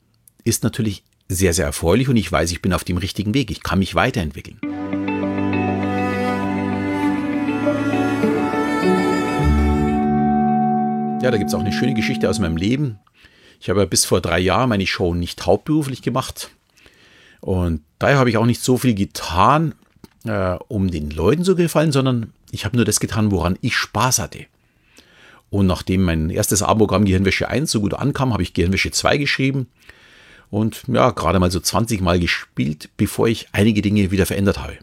ist 0.43 0.63
natürlich 0.63 1.03
sehr, 1.27 1.53
sehr 1.53 1.65
erfreulich 1.65 2.09
und 2.09 2.17
ich 2.17 2.31
weiß, 2.31 2.51
ich 2.51 2.61
bin 2.61 2.73
auf 2.73 2.83
dem 2.83 2.97
richtigen 2.97 3.33
Weg. 3.33 3.49
Ich 3.51 3.63
kann 3.63 3.79
mich 3.79 3.95
weiterentwickeln. 3.95 4.59
Ja, 11.21 11.31
da 11.31 11.37
gibt 11.37 11.49
es 11.49 11.55
auch 11.55 11.61
eine 11.61 11.73
schöne 11.73 11.95
Geschichte 11.95 12.29
aus 12.29 12.37
meinem 12.37 12.57
Leben. 12.57 12.99
Ich 13.59 13.69
habe 13.69 13.87
bis 13.87 14.05
vor 14.05 14.21
drei 14.21 14.39
Jahren 14.39 14.69
meine 14.69 14.85
Show 14.85 15.15
nicht 15.15 15.45
hauptberuflich 15.45 16.03
gemacht. 16.03 16.51
Und 17.41 17.81
daher 17.97 18.19
habe 18.19 18.29
ich 18.29 18.37
auch 18.37 18.45
nicht 18.45 18.61
so 18.61 18.77
viel 18.77 18.93
getan, 18.93 19.73
äh, 20.25 20.57
um 20.67 20.91
den 20.91 21.09
Leuten 21.09 21.43
zu 21.43 21.55
gefallen, 21.55 21.91
sondern 21.91 22.33
ich 22.51 22.65
habe 22.65 22.75
nur 22.75 22.85
das 22.85 22.99
getan, 22.99 23.31
woran 23.31 23.57
ich 23.61 23.75
Spaß 23.75 24.19
hatte. 24.19 24.45
Und 25.49 25.65
nachdem 25.65 26.03
mein 26.03 26.29
erstes 26.29 26.61
Abo-Programm 26.61 27.05
Gehirnwäsche 27.05 27.47
1 27.47 27.71
so 27.71 27.81
gut 27.81 27.95
ankam, 27.95 28.33
habe 28.33 28.43
ich 28.43 28.53
Gehirnwäsche 28.53 28.91
2 28.91 29.17
geschrieben 29.17 29.67
und 30.49 30.83
ja, 30.87 31.11
gerade 31.11 31.39
mal 31.39 31.51
so 31.51 31.59
20 31.59 32.01
Mal 32.01 32.19
gespielt, 32.19 32.89
bevor 32.97 33.27
ich 33.27 33.47
einige 33.51 33.81
Dinge 33.81 34.11
wieder 34.11 34.25
verändert 34.25 34.59
habe. 34.59 34.77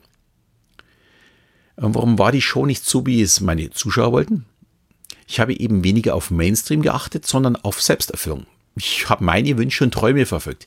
Warum 1.77 2.19
war 2.19 2.33
die 2.33 2.43
Show 2.43 2.67
nicht 2.67 2.85
so, 2.85 3.07
wie 3.07 3.23
es 3.23 3.41
meine 3.41 3.71
Zuschauer 3.71 4.13
wollten? 4.13 4.45
Ich 5.27 5.41
habe 5.41 5.55
eben 5.59 5.85
weniger 5.85 6.15
auf 6.15 6.31
Mainstream 6.31 6.83
geachtet, 6.83 7.27
sondern 7.27 7.57
auf 7.57 7.81
Selbsterfüllung. 7.81 8.47
Ich 8.77 9.09
habe 9.09 9.25
meine 9.25 9.57
Wünsche 9.57 9.85
und 9.85 9.95
Träume 9.95 10.27
verfolgt. 10.27 10.67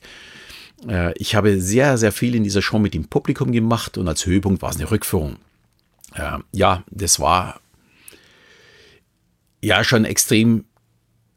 Äh, 0.88 1.12
ich 1.18 1.34
habe 1.34 1.60
sehr, 1.60 1.98
sehr 1.98 2.12
viel 2.12 2.34
in 2.34 2.44
dieser 2.44 2.62
Show 2.62 2.78
mit 2.78 2.94
dem 2.94 3.06
Publikum 3.06 3.52
gemacht 3.52 3.98
und 3.98 4.08
als 4.08 4.26
Höhepunkt 4.26 4.62
war 4.62 4.70
es 4.70 4.76
eine 4.76 4.90
Rückführung. 4.90 5.36
Äh, 6.14 6.38
ja, 6.52 6.84
das 6.90 7.20
war 7.20 7.60
ja 9.60 9.84
schon 9.84 10.04
extrem 10.04 10.64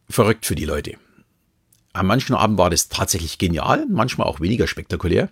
verrückt 0.10 0.46
für 0.46 0.56
die 0.56 0.66
Leute. 0.66 0.98
An 2.00 2.06
manchen 2.06 2.34
Abenden 2.34 2.58
war 2.58 2.70
das 2.70 2.88
tatsächlich 2.88 3.40
genial, 3.40 3.86
manchmal 3.90 4.26
auch 4.26 4.40
weniger 4.40 4.68
spektakulär. 4.68 5.28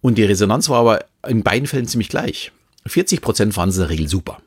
Und 0.00 0.16
die 0.16 0.24
Resonanz 0.24 0.70
war 0.70 0.80
aber 0.80 1.04
in 1.28 1.42
beiden 1.42 1.66
Fällen 1.66 1.86
ziemlich 1.86 2.08
gleich. 2.08 2.52
40 2.86 3.20
Prozent 3.20 3.52
fanden 3.52 3.68
es 3.68 3.76
in 3.76 3.82
der 3.82 3.90
Regel 3.90 4.08
super. 4.08 4.40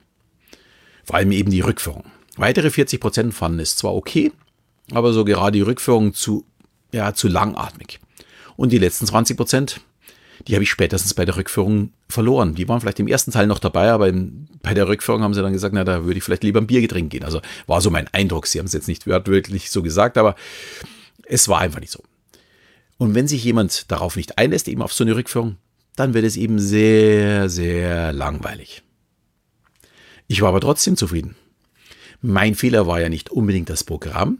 Vor 1.03 1.15
allem 1.15 1.31
eben 1.31 1.51
die 1.51 1.61
Rückführung. 1.61 2.05
Weitere 2.37 2.71
40 2.71 2.99
Prozent 2.99 3.33
fanden 3.35 3.59
es 3.59 3.75
zwar 3.75 3.93
okay, 3.93 4.31
aber 4.91 5.13
so 5.13 5.23
gerade 5.25 5.55
die 5.55 5.61
Rückführung 5.61 6.15
zu, 6.15 6.43
ja, 6.91 7.13
zu 7.13 7.27
langatmig. 7.27 7.99
Und 8.55 8.71
die 8.71 8.79
letzten 8.79 9.05
20 9.05 9.37
Prozent, 9.37 9.81
die 10.47 10.55
habe 10.55 10.63
ich 10.63 10.71
spätestens 10.71 11.13
bei 11.13 11.23
der 11.23 11.35
Rückführung 11.35 11.91
verloren. 12.09 12.55
Die 12.55 12.67
waren 12.67 12.81
vielleicht 12.81 12.99
im 12.99 13.07
ersten 13.07 13.29
Teil 13.29 13.45
noch 13.45 13.59
dabei, 13.59 13.91
aber 13.91 14.11
bei 14.63 14.73
der 14.73 14.87
Rückführung 14.87 15.21
haben 15.21 15.35
sie 15.35 15.43
dann 15.43 15.53
gesagt, 15.53 15.75
na, 15.75 15.83
da 15.83 16.03
würde 16.03 16.17
ich 16.17 16.23
vielleicht 16.23 16.43
lieber 16.43 16.59
ein 16.59 16.67
Bier 16.67 16.81
getrinkt 16.81 17.11
gehen. 17.11 17.23
Also 17.23 17.41
war 17.67 17.79
so 17.79 17.91
mein 17.91 18.07
Eindruck. 18.11 18.47
Sie 18.47 18.57
haben 18.57 18.65
es 18.65 18.73
jetzt 18.73 18.87
nicht 18.87 19.05
wörtlich 19.05 19.69
so 19.69 19.83
gesagt, 19.83 20.17
aber 20.17 20.35
es 21.33 21.47
war 21.47 21.59
einfach 21.59 21.79
nicht 21.79 21.91
so. 21.91 22.03
Und 22.97 23.15
wenn 23.15 23.27
sich 23.27 23.43
jemand 23.43 23.91
darauf 23.91 24.15
nicht 24.15 24.37
einlässt, 24.37 24.67
eben 24.67 24.81
auf 24.81 24.93
so 24.93 25.03
eine 25.03 25.15
Rückführung, 25.15 25.57
dann 25.95 26.13
wird 26.13 26.25
es 26.25 26.37
eben 26.37 26.59
sehr, 26.59 27.49
sehr 27.49 28.13
langweilig. 28.13 28.83
Ich 30.27 30.41
war 30.41 30.49
aber 30.49 30.61
trotzdem 30.61 30.95
zufrieden. 30.95 31.35
Mein 32.21 32.55
Fehler 32.55 32.87
war 32.87 33.01
ja 33.01 33.09
nicht 33.09 33.29
unbedingt 33.29 33.69
das 33.69 33.83
Programm, 33.83 34.39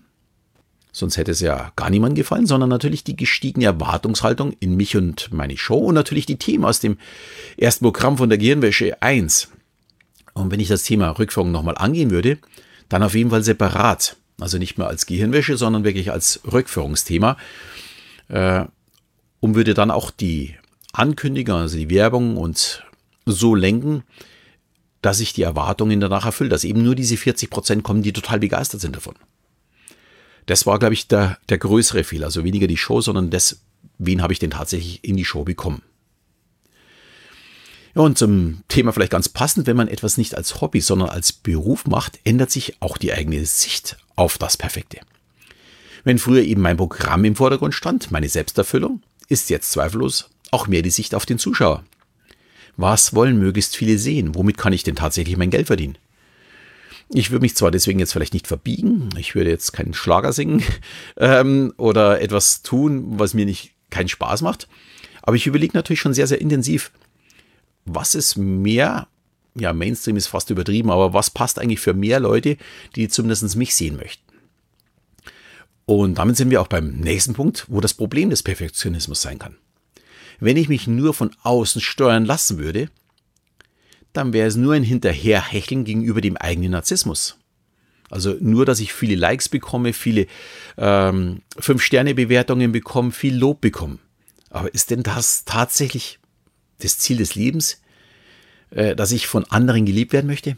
Sonst 0.95 1.17
hätte 1.17 1.31
es 1.31 1.39
ja 1.39 1.71
gar 1.75 1.89
niemand 1.89 2.13
gefallen, 2.13 2.45
sondern 2.45 2.69
natürlich 2.69 3.03
die 3.03 3.15
gestiegene 3.15 3.65
Erwartungshaltung 3.65 4.53
in 4.59 4.75
mich 4.75 4.95
und 4.95 5.33
meine 5.33 5.57
Show 5.57 5.79
und 5.79 5.95
natürlich 5.95 6.27
die 6.27 6.38
Themen 6.38 6.65
aus 6.65 6.79
dem 6.79 7.00
ersten 7.57 7.83
Programm 7.83 8.15
von 8.19 8.29
der 8.29 8.38
Gehirnwäsche 8.38 9.01
1. 9.01 9.50
Und 10.33 10.51
wenn 10.51 10.59
ich 10.59 10.67
das 10.67 10.83
Thema 10.83 11.09
Rückführung 11.09 11.51
nochmal 11.51 11.79
angehen 11.79 12.12
würde, 12.12 12.38
dann 12.89 13.01
auf 13.01 13.15
jeden 13.15 13.31
Fall 13.31 13.43
separat. 13.43 14.17
Also 14.39 14.57
nicht 14.57 14.77
mehr 14.77 14.87
als 14.87 15.05
Gehirnwäsche, 15.05 15.57
sondern 15.57 15.83
wirklich 15.83 16.11
als 16.11 16.41
Rückführungsthema. 16.51 17.37
Äh, 18.29 18.65
und 19.39 19.55
würde 19.55 19.73
dann 19.73 19.91
auch 19.91 20.09
die 20.09 20.55
Ankündigung, 20.93 21.55
also 21.55 21.77
die 21.77 21.89
Werbung 21.89 22.37
und 22.37 22.83
so 23.25 23.55
lenken, 23.55 24.03
dass 25.01 25.19
ich 25.19 25.33
die 25.33 25.41
Erwartungen 25.41 25.99
danach 25.99 26.25
erfülle, 26.25 26.49
dass 26.49 26.63
eben 26.63 26.81
nur 26.81 26.95
diese 26.95 27.17
40 27.17 27.49
Prozent 27.49 27.83
kommen, 27.83 28.03
die 28.03 28.13
total 28.13 28.39
begeistert 28.39 28.79
sind 28.79 28.95
davon. 28.95 29.15
Das 30.45 30.65
war, 30.65 30.79
glaube 30.79 30.93
ich, 30.93 31.07
der, 31.07 31.37
der 31.49 31.57
größere 31.57 32.03
Fehler. 32.03 32.27
Also 32.27 32.43
weniger 32.43 32.67
die 32.67 32.77
Show, 32.77 33.01
sondern 33.01 33.29
das, 33.29 33.61
wen 33.97 34.21
habe 34.21 34.33
ich 34.33 34.39
denn 34.39 34.51
tatsächlich 34.51 35.03
in 35.03 35.17
die 35.17 35.25
Show 35.25 35.43
bekommen. 35.43 35.81
Ja, 37.95 38.01
und 38.01 38.17
zum 38.17 38.63
Thema 38.69 38.91
vielleicht 38.91 39.11
ganz 39.11 39.29
passend, 39.29 39.67
wenn 39.67 39.77
man 39.77 39.87
etwas 39.87 40.17
nicht 40.17 40.35
als 40.35 40.61
Hobby, 40.61 40.81
sondern 40.81 41.09
als 41.09 41.31
Beruf 41.31 41.85
macht, 41.85 42.19
ändert 42.23 42.49
sich 42.49 42.81
auch 42.81 42.97
die 42.97 43.13
eigene 43.13 43.45
Sicht 43.45 43.97
auf 44.15 44.38
das 44.38 44.58
Perfekte. 44.58 45.00
Wenn 46.03 46.20
früher 46.20 46.43
eben 46.43 46.62
mein 46.62 46.77
Programm 46.77 47.24
im 47.25 47.36
Vordergrund 47.36 47.74
stand, 47.74 48.12
meine 48.12 48.29
Selbsterfüllung, 48.29 49.01
ist 49.29 49.50
jetzt 49.50 49.72
zweifellos 49.72 50.29
auch 50.51 50.67
mehr 50.67 50.82
die 50.82 50.89
Sicht 50.89 51.15
auf 51.15 51.25
den 51.25 51.39
Zuschauer. 51.39 51.84
Was 52.75 53.13
wollen 53.13 53.39
möglichst 53.39 53.75
viele 53.75 53.98
sehen? 53.98 54.36
Womit 54.36 54.58
kann 54.58 54.74
ich 54.74 54.84
denn 54.84 54.96
tatsächlich 54.96 55.38
mein 55.38 55.50
Geld 55.50 55.67
verdienen? 55.67 55.98
Ich 57.10 57.32
würde 57.32 57.41
mich 57.43 57.55
zwar 57.55 57.72
deswegen 57.72 58.00
jetzt 58.00 58.13
vielleicht 58.13 58.34
nicht 58.34 58.48
verbiegen, 58.48 59.10
ich 59.17 59.36
würde 59.36 59.50
jetzt 59.50 59.72
keinen 59.74 59.93
Schlager 59.93 60.34
singen 60.34 60.63
ähm, 61.17 61.74
oder 61.77 62.22
etwas 62.22 62.63
tun, 62.63 63.20
was 63.20 63.34
mir 63.34 63.46
nicht 63.46 63.72
keinen 63.89 64.08
Spaß 64.08 64.41
macht, 64.41 64.67
aber 65.22 65.36
ich 65.36 65.46
überlege 65.46 65.77
natürlich 65.77 66.00
schon 66.00 66.13
sehr, 66.13 66.27
sehr 66.27 66.41
intensiv, 66.41 66.91
was 67.86 68.15
ist 68.15 68.38
mehr, 68.38 69.08
ja, 69.55 69.74
Mainstream 69.74 70.15
ist 70.15 70.27
fast 70.27 70.50
übertrieben, 70.50 70.89
aber 70.89 71.13
was 71.13 71.29
passt 71.29 71.60
eigentlich 71.60 71.79
für 71.79 71.93
mehr 71.93 72.19
Leute, 72.19 72.57
die 72.95 73.07
zumindest 73.07 73.55
mich 73.55 73.75
sehen 73.75 73.98
möchten? 73.98 74.24
Und 75.86 76.15
damit 76.17 76.38
sind 76.38 76.50
wir 76.50 76.62
auch 76.62 76.67
beim 76.67 76.91
nächsten 76.91 77.33
Punkt, 77.33 77.65
wo 77.67 77.81
das 77.81 77.93
Problem 77.93 78.29
des 78.29 78.41
Perfektionismus 78.41 79.22
sein 79.22 79.39
kann. 79.39 79.57
Wenn 80.39 80.57
ich 80.57 80.69
mich 80.69 80.88
nur 80.88 81.13
von 81.13 81.36
außen 81.43 81.81
steuern 81.81 82.25
lassen 82.25 82.57
würde, 82.57 82.89
dann 84.13 84.33
wäre 84.33 84.48
es 84.48 84.55
nur 84.55 84.74
ein 84.74 84.83
Hinterherhecheln 84.83 85.83
gegenüber 85.83 86.22
dem 86.22 86.38
eigenen 86.38 86.72
Narzissmus. 86.72 87.38
Also 88.10 88.36
nur, 88.39 88.65
dass 88.65 88.79
ich 88.79 88.93
viele 88.93 89.15
Likes 89.15 89.50
bekomme, 89.50 89.91
viele 89.91 90.27
ähm, 90.77 91.41
Fünf-Sterne-Bewertungen 91.57 92.72
bekomme, 92.72 93.12
viel 93.12 93.36
Lob 93.36 93.62
bekomme. 93.62 93.98
Aber 94.50 94.74
ist 94.74 94.91
denn 94.91 95.01
das 95.01 95.45
tatsächlich 95.45 96.19
das 96.79 97.00
Ziel 97.00 97.17
des 97.17 97.33
Lebens, 97.33 97.81
dass 98.73 99.11
ich 99.11 99.27
von 99.27 99.45
anderen 99.45 99.85
geliebt 99.85 100.13
werden 100.13 100.27
möchte? 100.27 100.57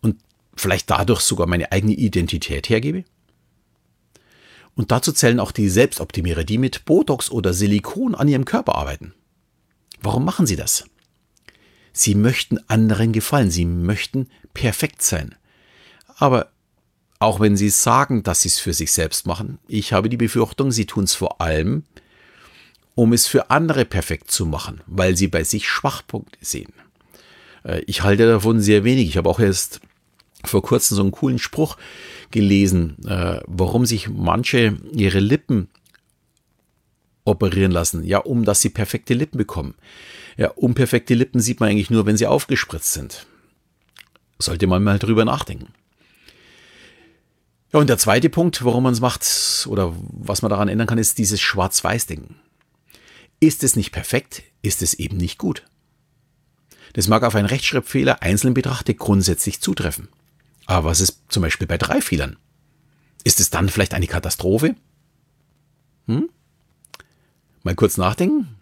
Und 0.00 0.16
vielleicht 0.54 0.90
dadurch 0.90 1.20
sogar 1.20 1.46
meine 1.46 1.72
eigene 1.72 1.94
Identität 1.94 2.68
hergebe? 2.68 3.04
Und 4.74 4.92
dazu 4.92 5.12
zählen 5.12 5.40
auch 5.40 5.52
die 5.52 5.68
Selbstoptimierer, 5.68 6.44
die 6.44 6.58
mit 6.58 6.84
Botox 6.84 7.30
oder 7.30 7.52
Silikon 7.52 8.14
an 8.14 8.28
ihrem 8.28 8.44
Körper 8.44 8.76
arbeiten. 8.76 9.14
Warum 10.00 10.24
machen 10.24 10.46
sie 10.46 10.56
das? 10.56 10.84
Sie 11.92 12.14
möchten 12.14 12.58
anderen 12.68 13.12
gefallen, 13.12 13.50
sie 13.50 13.64
möchten 13.64 14.28
perfekt 14.54 15.02
sein. 15.02 15.34
Aber 16.16 16.52
auch 17.18 17.40
wenn 17.40 17.56
sie 17.56 17.68
sagen, 17.68 18.22
dass 18.22 18.42
sie 18.42 18.48
es 18.48 18.60
für 18.60 18.72
sich 18.72 18.92
selbst 18.92 19.26
machen, 19.26 19.58
ich 19.66 19.92
habe 19.92 20.08
die 20.08 20.16
Befürchtung, 20.16 20.70
sie 20.72 20.86
tun 20.86 21.04
es 21.04 21.14
vor 21.14 21.40
allem, 21.40 21.84
um 22.94 23.12
es 23.12 23.26
für 23.26 23.50
andere 23.50 23.84
perfekt 23.84 24.30
zu 24.30 24.46
machen, 24.46 24.80
weil 24.86 25.16
sie 25.16 25.28
bei 25.28 25.44
sich 25.44 25.68
Schwachpunkte 25.68 26.38
sehen. 26.40 26.72
Äh, 27.64 27.82
ich 27.86 28.02
halte 28.02 28.26
davon 28.26 28.60
sehr 28.60 28.84
wenig. 28.84 29.08
Ich 29.08 29.16
habe 29.16 29.28
auch 29.28 29.40
erst 29.40 29.80
vor 30.44 30.62
kurzem 30.62 30.96
so 30.96 31.02
einen 31.02 31.12
coolen 31.12 31.38
Spruch 31.38 31.76
gelesen, 32.30 32.96
äh, 33.06 33.40
warum 33.46 33.86
sich 33.86 34.08
manche 34.08 34.76
ihre 34.92 35.20
Lippen 35.20 35.68
operieren 37.24 37.72
lassen. 37.72 38.04
Ja, 38.04 38.18
um 38.18 38.44
dass 38.44 38.60
sie 38.60 38.70
perfekte 38.70 39.14
Lippen 39.14 39.38
bekommen. 39.38 39.74
Ja, 40.36 40.50
unperfekte 40.50 41.14
Lippen 41.14 41.40
sieht 41.40 41.60
man 41.60 41.70
eigentlich 41.70 41.90
nur, 41.90 42.06
wenn 42.06 42.16
sie 42.16 42.26
aufgespritzt 42.26 42.92
sind. 42.92 43.26
Sollte 44.38 44.66
man 44.66 44.82
mal 44.82 44.98
drüber 44.98 45.24
nachdenken. 45.24 45.68
Ja, 47.72 47.78
und 47.78 47.88
der 47.88 47.98
zweite 47.98 48.30
Punkt, 48.30 48.64
warum 48.64 48.82
man 48.82 48.94
es 48.94 49.00
macht 49.00 49.66
oder 49.68 49.94
was 49.98 50.42
man 50.42 50.50
daran 50.50 50.68
ändern 50.68 50.86
kann, 50.86 50.98
ist 50.98 51.18
dieses 51.18 51.40
Schwarz-Weiß-Denken. 51.40 52.36
Ist 53.38 53.62
es 53.62 53.76
nicht 53.76 53.92
perfekt, 53.92 54.42
ist 54.62 54.82
es 54.82 54.94
eben 54.94 55.16
nicht 55.16 55.38
gut. 55.38 55.64
Das 56.92 57.08
mag 57.08 57.22
auf 57.22 57.34
einen 57.34 57.46
Rechtschreibfehler 57.46 58.22
einzeln 58.22 58.54
betrachtet 58.54 58.98
grundsätzlich 58.98 59.60
zutreffen. 59.60 60.08
Aber 60.66 60.90
was 60.90 61.00
ist 61.00 61.20
zum 61.28 61.42
Beispiel 61.42 61.66
bei 61.66 61.78
drei 61.78 62.00
Fehlern? 62.00 62.36
Ist 63.24 63.40
es 63.40 63.50
dann 63.50 63.68
vielleicht 63.68 63.94
eine 63.94 64.06
Katastrophe? 64.06 64.76
Hm? 66.06 66.30
Mal 67.62 67.74
kurz 67.74 67.96
nachdenken. 67.96 68.56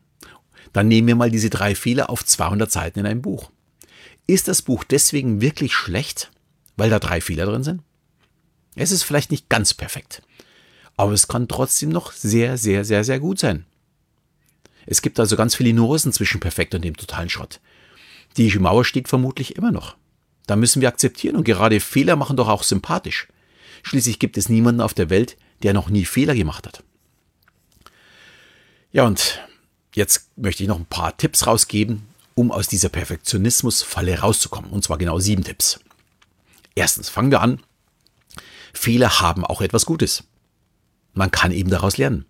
Dann 0.72 0.88
nehmen 0.88 1.08
wir 1.08 1.16
mal 1.16 1.30
diese 1.30 1.50
drei 1.50 1.74
Fehler 1.74 2.10
auf 2.10 2.24
200 2.24 2.70
Seiten 2.70 2.98
in 2.98 3.06
einem 3.06 3.22
Buch. 3.22 3.50
Ist 4.26 4.48
das 4.48 4.62
Buch 4.62 4.84
deswegen 4.84 5.40
wirklich 5.40 5.74
schlecht, 5.74 6.30
weil 6.76 6.90
da 6.90 6.98
drei 6.98 7.20
Fehler 7.20 7.46
drin 7.46 7.64
sind? 7.64 7.82
Es 8.74 8.92
ist 8.92 9.02
vielleicht 9.02 9.30
nicht 9.30 9.48
ganz 9.48 9.74
perfekt, 9.74 10.22
aber 10.96 11.12
es 11.12 11.26
kann 11.26 11.48
trotzdem 11.48 11.88
noch 11.88 12.12
sehr, 12.12 12.58
sehr, 12.58 12.84
sehr, 12.84 13.02
sehr 13.04 13.18
gut 13.18 13.38
sein. 13.38 13.64
Es 14.86 15.02
gibt 15.02 15.18
also 15.18 15.36
ganz 15.36 15.54
viele 15.54 15.72
Nuancen 15.72 16.12
zwischen 16.12 16.40
perfekt 16.40 16.74
und 16.74 16.82
dem 16.82 16.96
totalen 16.96 17.28
Schrott. 17.28 17.60
Die 18.36 18.56
Mauer 18.58 18.84
steht 18.84 19.08
vermutlich 19.08 19.56
immer 19.56 19.72
noch. 19.72 19.96
Da 20.46 20.56
müssen 20.56 20.80
wir 20.80 20.88
akzeptieren 20.88 21.36
und 21.36 21.44
gerade 21.44 21.80
Fehler 21.80 22.16
machen 22.16 22.36
doch 22.36 22.48
auch 22.48 22.62
sympathisch. 22.62 23.28
Schließlich 23.82 24.18
gibt 24.18 24.36
es 24.36 24.48
niemanden 24.48 24.80
auf 24.80 24.94
der 24.94 25.10
Welt, 25.10 25.36
der 25.62 25.74
noch 25.74 25.90
nie 25.90 26.04
Fehler 26.04 26.34
gemacht 26.34 26.66
hat. 26.66 26.82
Ja, 28.92 29.04
und 29.04 29.40
Jetzt 29.98 30.28
möchte 30.36 30.62
ich 30.62 30.68
noch 30.68 30.78
ein 30.78 30.86
paar 30.86 31.16
Tipps 31.16 31.48
rausgeben, 31.48 32.06
um 32.36 32.52
aus 32.52 32.68
dieser 32.68 32.88
Perfektionismus-Falle 32.88 34.20
rauszukommen. 34.20 34.70
Und 34.70 34.84
zwar 34.84 34.96
genau 34.96 35.18
sieben 35.18 35.42
Tipps. 35.42 35.80
Erstens, 36.76 37.08
fangen 37.08 37.32
wir 37.32 37.40
an. 37.40 37.60
Fehler 38.72 39.20
haben 39.20 39.44
auch 39.44 39.60
etwas 39.60 39.86
Gutes. 39.86 40.22
Man 41.14 41.32
kann 41.32 41.50
eben 41.50 41.68
daraus 41.68 41.96
lernen. 41.96 42.26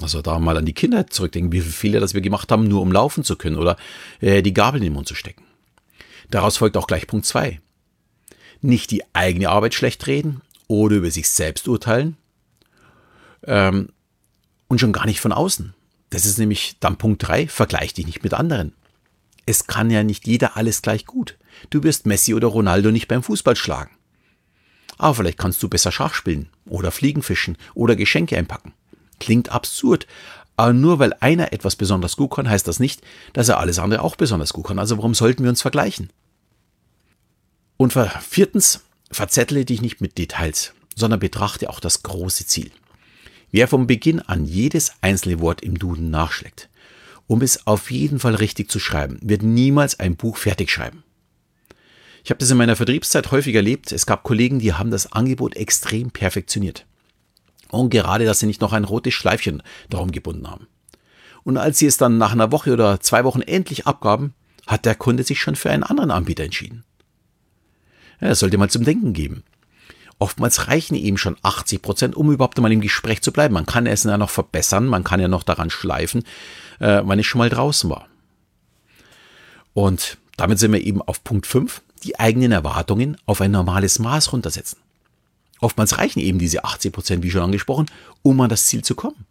Also 0.00 0.22
da 0.22 0.38
mal 0.38 0.56
an 0.56 0.66
die 0.66 0.74
Kindheit 0.74 1.12
zurückdenken, 1.12 1.52
wie 1.52 1.60
viele 1.60 1.72
Fehler 1.72 2.00
das 2.00 2.14
wir 2.14 2.20
gemacht 2.20 2.50
haben, 2.52 2.68
nur 2.68 2.82
um 2.82 2.92
laufen 2.92 3.24
zu 3.24 3.36
können 3.36 3.56
oder 3.56 3.76
äh, 4.20 4.42
die 4.42 4.54
Gabel 4.54 4.78
in 4.78 4.84
den 4.84 4.92
Mund 4.92 5.08
zu 5.08 5.14
stecken. 5.14 5.44
Daraus 6.30 6.58
folgt 6.58 6.76
auch 6.76 6.86
gleich 6.86 7.06
Punkt 7.06 7.26
zwei: 7.26 7.60
Nicht 8.60 8.90
die 8.90 9.02
eigene 9.14 9.48
Arbeit 9.48 9.74
schlecht 9.74 10.06
reden 10.06 10.40
oder 10.68 10.96
über 10.96 11.10
sich 11.10 11.28
selbst 11.28 11.66
urteilen 11.66 12.16
ähm, 13.44 13.88
und 14.68 14.80
schon 14.80 14.92
gar 14.92 15.06
nicht 15.06 15.20
von 15.20 15.32
außen. 15.32 15.74
Das 16.10 16.26
ist 16.26 16.38
nämlich 16.38 16.76
dann 16.80 16.96
Punkt 16.96 17.26
3, 17.26 17.48
vergleich 17.48 17.92
dich 17.94 18.06
nicht 18.06 18.22
mit 18.22 18.34
anderen. 18.34 18.72
Es 19.46 19.66
kann 19.66 19.90
ja 19.90 20.02
nicht 20.02 20.26
jeder 20.26 20.56
alles 20.56 20.82
gleich 20.82 21.06
gut. 21.06 21.36
Du 21.70 21.82
wirst 21.82 22.06
Messi 22.06 22.34
oder 22.34 22.48
Ronaldo 22.48 22.90
nicht 22.90 23.08
beim 23.08 23.22
Fußball 23.22 23.56
schlagen. 23.56 23.90
Aber 24.96 25.14
vielleicht 25.14 25.38
kannst 25.38 25.62
du 25.62 25.68
besser 25.68 25.92
Schach 25.92 26.14
spielen 26.14 26.48
oder 26.66 26.90
Fliegen 26.90 27.22
fischen 27.22 27.56
oder 27.74 27.96
Geschenke 27.96 28.36
einpacken. 28.36 28.72
Klingt 29.18 29.50
absurd, 29.50 30.06
aber 30.56 30.72
nur 30.72 30.98
weil 30.98 31.14
einer 31.20 31.52
etwas 31.52 31.76
besonders 31.76 32.16
gut 32.16 32.32
kann, 32.32 32.48
heißt 32.48 32.66
das 32.66 32.80
nicht, 32.80 33.02
dass 33.32 33.48
er 33.48 33.58
alles 33.58 33.78
andere 33.78 34.02
auch 34.02 34.16
besonders 34.16 34.52
gut 34.52 34.66
kann. 34.66 34.78
Also 34.78 34.96
warum 34.96 35.14
sollten 35.14 35.44
wir 35.44 35.50
uns 35.50 35.62
vergleichen? 35.62 36.10
Und 37.76 37.92
viertens, 37.92 38.80
verzettle 39.10 39.64
dich 39.64 39.80
nicht 39.82 40.00
mit 40.00 40.18
Details, 40.18 40.74
sondern 40.96 41.20
betrachte 41.20 41.70
auch 41.70 41.78
das 41.78 42.02
große 42.02 42.46
Ziel. 42.46 42.72
Wer 43.52 43.68
von 43.68 43.86
Beginn 43.86 44.20
an 44.20 44.44
jedes 44.44 44.92
einzelne 45.00 45.40
Wort 45.40 45.62
im 45.62 45.78
Duden 45.78 46.10
nachschlägt, 46.10 46.68
um 47.28 47.40
es 47.40 47.66
auf 47.66 47.90
jeden 47.90 48.18
Fall 48.18 48.34
richtig 48.34 48.70
zu 48.70 48.78
schreiben, 48.80 49.18
wird 49.22 49.42
niemals 49.42 50.00
ein 50.00 50.16
Buch 50.16 50.36
fertig 50.36 50.70
schreiben. 50.70 51.04
Ich 52.24 52.30
habe 52.30 52.40
das 52.40 52.50
in 52.50 52.56
meiner 52.56 52.76
Vertriebszeit 52.76 53.30
häufig 53.30 53.54
erlebt. 53.54 53.92
Es 53.92 54.06
gab 54.06 54.22
Kollegen, 54.22 54.58
die 54.58 54.74
haben 54.74 54.90
das 54.90 55.12
Angebot 55.12 55.56
extrem 55.56 56.10
perfektioniert. 56.10 56.84
Und 57.70 57.90
gerade, 57.90 58.24
dass 58.24 58.40
sie 58.40 58.46
nicht 58.46 58.60
noch 58.60 58.72
ein 58.72 58.84
rotes 58.84 59.14
Schleifchen 59.14 59.62
darum 59.90 60.10
gebunden 60.10 60.50
haben. 60.50 60.66
Und 61.44 61.56
als 61.56 61.78
sie 61.78 61.86
es 61.86 61.96
dann 61.96 62.18
nach 62.18 62.32
einer 62.32 62.52
Woche 62.52 62.72
oder 62.72 63.00
zwei 63.00 63.24
Wochen 63.24 63.42
endlich 63.42 63.86
abgaben, 63.86 64.34
hat 64.66 64.84
der 64.84 64.94
Kunde 64.94 65.22
sich 65.22 65.40
schon 65.40 65.56
für 65.56 65.70
einen 65.70 65.82
anderen 65.82 66.10
Anbieter 66.10 66.44
entschieden. 66.44 66.84
Ja, 68.20 68.28
das 68.28 68.40
sollte 68.40 68.58
mal 68.58 68.70
zum 68.70 68.84
Denken 68.84 69.12
geben. 69.12 69.44
Oftmals 70.18 70.66
reichen 70.66 70.96
eben 70.96 71.16
schon 71.16 71.36
80 71.42 71.80
Prozent, 71.80 72.16
um 72.16 72.32
überhaupt 72.32 72.58
einmal 72.58 72.72
im 72.72 72.80
Gespräch 72.80 73.22
zu 73.22 73.32
bleiben. 73.32 73.54
Man 73.54 73.66
kann 73.66 73.86
es 73.86 74.02
ja 74.02 74.18
noch 74.18 74.30
verbessern, 74.30 74.86
man 74.86 75.04
kann 75.04 75.20
ja 75.20 75.28
noch 75.28 75.44
daran 75.44 75.70
schleifen, 75.70 76.24
äh, 76.80 77.02
wenn 77.04 77.20
ich 77.20 77.28
schon 77.28 77.38
mal 77.38 77.50
draußen 77.50 77.88
war. 77.88 78.08
Und 79.74 80.18
damit 80.36 80.58
sind 80.58 80.72
wir 80.72 80.80
eben 80.80 81.02
auf 81.02 81.22
Punkt 81.22 81.46
5, 81.46 81.82
die 82.02 82.18
eigenen 82.18 82.50
Erwartungen 82.50 83.16
auf 83.26 83.40
ein 83.40 83.52
normales 83.52 84.00
Maß 84.00 84.32
runtersetzen. 84.32 84.78
Oftmals 85.60 85.98
reichen 85.98 86.20
eben 86.20 86.38
diese 86.38 86.64
80 86.64 86.92
Prozent, 86.92 87.22
wie 87.22 87.30
schon 87.30 87.42
angesprochen, 87.42 87.86
um 88.22 88.40
an 88.40 88.50
das 88.50 88.66
Ziel 88.66 88.82
zu 88.82 88.94
kommen. 88.94 89.26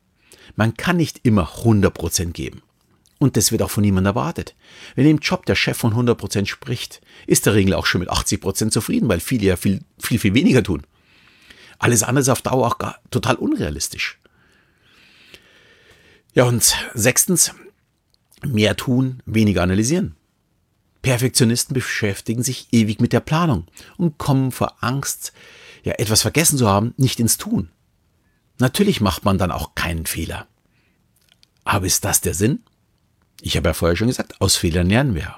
Man 0.55 0.75
kann 0.75 0.98
nicht 0.98 1.22
immer 1.24 1.57
100 1.57 1.93
Prozent 1.93 2.34
geben. 2.34 2.62
Und 3.19 3.36
das 3.36 3.51
wird 3.51 3.63
auch 3.63 3.72
von 3.72 3.81
niemandem 3.81 4.12
erwartet. 4.12 4.55
Wenn 4.96 5.07
im 5.07 5.17
Job 5.17 5.46
der 5.46 5.55
Chef 5.55 5.77
von 5.77 5.91
100 5.91 6.17
Prozent 6.17 6.48
spricht, 6.48 7.01
ist 7.25 7.46
der 7.46 7.55
Regel 7.55 7.74
auch 7.74 7.86
schon 7.86 8.00
mit 8.00 8.10
80 8.10 8.41
Prozent 8.41 8.74
zufrieden, 8.74 9.10
weil 9.10 9.19
viele 9.19 9.48
ja 9.48 9.55
viel, 9.55 9.81
viel, 9.98 10.19
viel 10.19 10.34
weniger 10.34 10.62
tun. 10.62 10.84
Alles 11.79 12.03
andere 12.03 12.22
ist 12.22 12.29
auf 12.29 12.41
Dauer 12.41 12.67
auch 12.67 12.77
gar, 12.77 13.00
total 13.10 13.36
unrealistisch. 13.36 14.19
Ja, 16.34 16.43
und 16.43 16.75
sechstens, 16.93 17.53
mehr 18.46 18.75
tun, 18.75 19.24
weniger 19.25 19.63
analysieren. 19.63 20.15
Perfektionisten 21.01 21.74
beschäftigen 21.74 22.43
sich 22.43 22.67
ewig 22.72 23.00
mit 23.00 23.13
der 23.13 23.22
Planung 23.22 23.65
und 23.98 24.17
kommen 24.17 24.51
vor 24.51 24.84
Angst, 24.84 25.34
ja, 25.88 25.94
etwas 25.94 26.22
vergessen 26.22 26.58
zu 26.58 26.67
haben, 26.67 26.94
nicht 26.98 27.20
ins 27.20 27.38
Tun. 27.38 27.70
Natürlich 28.60 29.00
macht 29.00 29.24
man 29.24 29.38
dann 29.38 29.51
auch 29.51 29.74
keinen 29.74 30.06
Fehler. 30.06 30.48
Aber 31.63 31.86
ist 31.86 32.03
das 32.03 32.22
der 32.22 32.34
Sinn? 32.34 32.60
Ich 33.41 33.56
habe 33.56 33.70
ja 33.70 33.74
vorher 33.74 33.96
schon 33.96 34.08
gesagt, 34.08 34.41
aus 34.41 34.58
Fehlern 34.58 34.89
lernen 34.89 35.15
wir. 35.15 35.36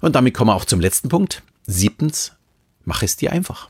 Und 0.00 0.14
damit 0.14 0.32
kommen 0.34 0.50
wir 0.50 0.54
auch 0.54 0.64
zum 0.64 0.80
letzten 0.80 1.08
Punkt. 1.08 1.42
Siebtens, 1.66 2.32
mach 2.84 3.02
es 3.02 3.16
dir 3.16 3.32
einfach. 3.32 3.68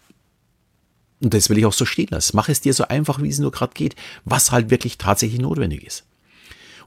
Und 1.20 1.34
das 1.34 1.48
will 1.48 1.58
ich 1.58 1.66
auch 1.66 1.72
so 1.72 1.86
stehen 1.86 2.08
lassen. 2.10 2.36
Mach 2.36 2.48
es 2.48 2.60
dir 2.60 2.74
so 2.74 2.86
einfach, 2.86 3.20
wie 3.20 3.28
es 3.28 3.38
nur 3.38 3.50
gerade 3.50 3.74
geht, 3.74 3.96
was 4.24 4.52
halt 4.52 4.70
wirklich 4.70 4.98
tatsächlich 4.98 5.40
notwendig 5.40 5.84
ist. 5.84 6.04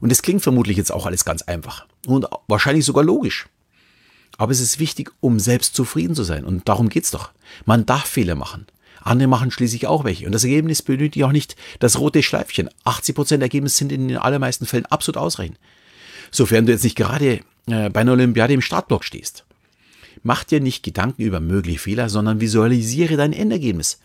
Und 0.00 0.10
es 0.10 0.22
klingt 0.22 0.42
vermutlich 0.42 0.78
jetzt 0.78 0.92
auch 0.92 1.04
alles 1.04 1.26
ganz 1.26 1.42
einfach 1.42 1.86
und 2.06 2.26
wahrscheinlich 2.46 2.86
sogar 2.86 3.04
logisch. 3.04 3.48
Aber 4.40 4.52
es 4.52 4.60
ist 4.60 4.78
wichtig, 4.78 5.12
um 5.20 5.38
selbst 5.38 5.74
zufrieden 5.74 6.14
zu 6.14 6.22
sein. 6.22 6.46
Und 6.46 6.66
darum 6.66 6.88
geht's 6.88 7.10
doch. 7.10 7.30
Man 7.66 7.84
darf 7.84 8.06
Fehler 8.06 8.36
machen. 8.36 8.64
Andere 9.02 9.28
machen 9.28 9.50
schließlich 9.50 9.86
auch 9.86 10.04
welche. 10.04 10.24
Und 10.24 10.32
das 10.32 10.44
Ergebnis 10.44 10.80
benötigt 10.80 11.22
auch 11.26 11.32
nicht 11.32 11.56
das 11.78 11.98
rote 11.98 12.22
Schleifchen. 12.22 12.70
80% 12.86 13.42
Ergebnis 13.42 13.76
sind 13.76 13.92
in 13.92 14.08
den 14.08 14.16
allermeisten 14.16 14.64
Fällen 14.64 14.86
absolut 14.86 15.18
ausreichend. 15.18 15.58
Sofern 16.30 16.64
du 16.64 16.72
jetzt 16.72 16.84
nicht 16.84 16.96
gerade 16.96 17.40
äh, 17.66 17.90
bei 17.90 18.00
einer 18.00 18.12
Olympiade 18.12 18.54
im 18.54 18.62
Startblock 18.62 19.04
stehst. 19.04 19.44
Mach 20.22 20.42
dir 20.42 20.62
nicht 20.62 20.82
Gedanken 20.82 21.20
über 21.20 21.40
mögliche 21.40 21.80
Fehler, 21.80 22.08
sondern 22.08 22.40
visualisiere 22.40 23.18
dein 23.18 23.34
Endergebnis. 23.34 24.00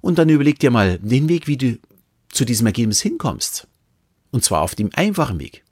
Und 0.00 0.16
dann 0.16 0.30
überleg 0.30 0.58
dir 0.58 0.70
mal 0.70 0.98
den 1.00 1.28
Weg, 1.28 1.48
wie 1.48 1.58
du 1.58 1.78
zu 2.30 2.46
diesem 2.46 2.66
Ergebnis 2.66 3.02
hinkommst. 3.02 3.66
Und 4.30 4.42
zwar 4.42 4.62
auf 4.62 4.74
dem 4.74 4.88
einfachen 4.94 5.38
Weg. 5.38 5.65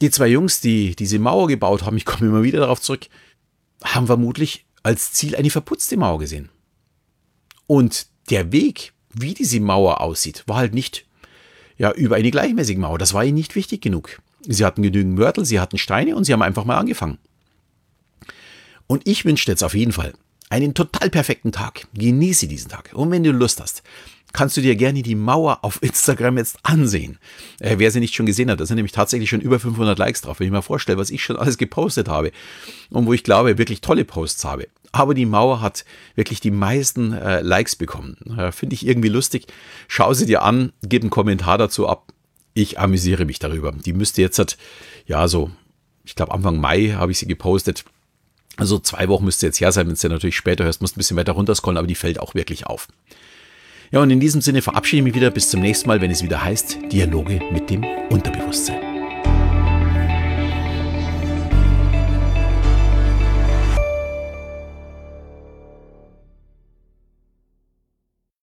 Die 0.00 0.10
zwei 0.10 0.28
Jungs, 0.28 0.60
die 0.60 0.96
diese 0.96 1.18
Mauer 1.18 1.48
gebaut 1.48 1.82
haben, 1.82 1.96
ich 1.98 2.04
komme 2.04 2.28
immer 2.28 2.42
wieder 2.42 2.60
darauf 2.60 2.80
zurück, 2.80 3.06
haben 3.84 4.06
vermutlich 4.06 4.66
als 4.82 5.12
Ziel 5.12 5.36
eine 5.36 5.50
verputzte 5.50 5.96
Mauer 5.96 6.18
gesehen. 6.18 6.48
Und 7.66 8.06
der 8.30 8.52
Weg, 8.52 8.92
wie 9.12 9.34
diese 9.34 9.60
Mauer 9.60 10.00
aussieht, 10.00 10.44
war 10.46 10.56
halt 10.56 10.74
nicht 10.74 11.06
ja, 11.76 11.92
über 11.92 12.16
eine 12.16 12.30
gleichmäßige 12.30 12.76
Mauer. 12.76 12.98
Das 12.98 13.14
war 13.14 13.24
ihnen 13.24 13.36
nicht 13.36 13.54
wichtig 13.54 13.80
genug. 13.80 14.20
Sie 14.42 14.64
hatten 14.64 14.82
genügend 14.82 15.16
Mörtel, 15.16 15.44
sie 15.44 15.60
hatten 15.60 15.78
Steine 15.78 16.16
und 16.16 16.24
sie 16.24 16.32
haben 16.32 16.42
einfach 16.42 16.64
mal 16.64 16.78
angefangen. 16.78 17.18
Und 18.86 19.06
ich 19.06 19.24
wünsche 19.24 19.50
jetzt 19.50 19.62
auf 19.62 19.74
jeden 19.74 19.92
Fall 19.92 20.14
einen 20.48 20.74
total 20.74 21.10
perfekten 21.10 21.52
Tag. 21.52 21.86
Genieße 21.94 22.48
diesen 22.48 22.70
Tag. 22.70 22.90
Und 22.92 23.10
wenn 23.10 23.22
du 23.22 23.30
Lust 23.30 23.60
hast, 23.60 23.82
kannst 24.32 24.56
du 24.56 24.60
dir 24.60 24.76
gerne 24.76 25.02
die 25.02 25.14
Mauer 25.14 25.58
auf 25.62 25.78
Instagram 25.82 26.38
jetzt 26.38 26.58
ansehen. 26.62 27.18
Äh, 27.58 27.76
wer 27.78 27.90
sie 27.90 28.00
nicht 28.00 28.14
schon 28.14 28.26
gesehen 28.26 28.50
hat, 28.50 28.60
da 28.60 28.66
sind 28.66 28.76
nämlich 28.76 28.92
tatsächlich 28.92 29.30
schon 29.30 29.40
über 29.40 29.58
500 29.58 29.98
Likes 29.98 30.22
drauf. 30.22 30.40
Wenn 30.40 30.46
ich 30.46 30.52
mir 30.52 30.62
vorstelle, 30.62 30.98
was 30.98 31.10
ich 31.10 31.22
schon 31.22 31.36
alles 31.36 31.58
gepostet 31.58 32.08
habe 32.08 32.32
und 32.90 33.06
wo 33.06 33.12
ich 33.12 33.24
glaube, 33.24 33.58
wirklich 33.58 33.80
tolle 33.80 34.04
Posts 34.04 34.44
habe. 34.44 34.68
Aber 34.92 35.14
die 35.14 35.26
Mauer 35.26 35.60
hat 35.60 35.84
wirklich 36.16 36.40
die 36.40 36.50
meisten 36.50 37.12
äh, 37.12 37.40
Likes 37.42 37.76
bekommen. 37.76 38.16
Äh, 38.36 38.50
Finde 38.52 38.74
ich 38.74 38.86
irgendwie 38.86 39.08
lustig. 39.08 39.46
Schau 39.86 40.14
sie 40.14 40.26
dir 40.26 40.42
an, 40.42 40.72
gib 40.82 41.02
einen 41.02 41.10
Kommentar 41.10 41.58
dazu 41.58 41.88
ab. 41.88 42.12
Ich 42.54 42.80
amüsiere 42.80 43.24
mich 43.24 43.38
darüber. 43.38 43.70
Die 43.72 43.92
müsste 43.92 44.20
jetzt, 44.20 44.38
hat, 44.40 44.56
ja, 45.06 45.28
so, 45.28 45.50
ich 46.04 46.16
glaube 46.16 46.32
Anfang 46.32 46.58
Mai 46.58 46.94
habe 46.96 47.12
ich 47.12 47.18
sie 47.18 47.26
gepostet. 47.26 47.84
Also 48.56 48.78
zwei 48.78 49.08
Wochen 49.08 49.24
müsste 49.24 49.46
jetzt 49.46 49.60
her 49.60 49.70
sein, 49.70 49.86
wenn 49.86 49.94
es 49.94 50.02
ja 50.02 50.08
natürlich 50.08 50.36
später 50.36 50.64
hörst, 50.64 50.82
musst 50.82 50.96
ein 50.96 50.98
bisschen 50.98 51.16
weiter 51.16 51.32
runterscrollen, 51.32 51.78
aber 51.78 51.86
die 51.86 51.94
fällt 51.94 52.18
auch 52.18 52.34
wirklich 52.34 52.66
auf. 52.66 52.88
Ja, 53.92 54.00
und 54.00 54.10
in 54.10 54.20
diesem 54.20 54.40
Sinne 54.40 54.62
verabschiede 54.62 54.98
ich 54.98 55.04
mich 55.04 55.14
wieder 55.14 55.30
bis 55.30 55.50
zum 55.50 55.60
nächsten 55.60 55.88
Mal, 55.88 56.00
wenn 56.00 56.12
es 56.12 56.22
wieder 56.22 56.44
heißt 56.44 56.78
Dialoge 56.92 57.40
mit 57.52 57.70
dem 57.70 57.84
Unterbewusstsein. 58.08 58.89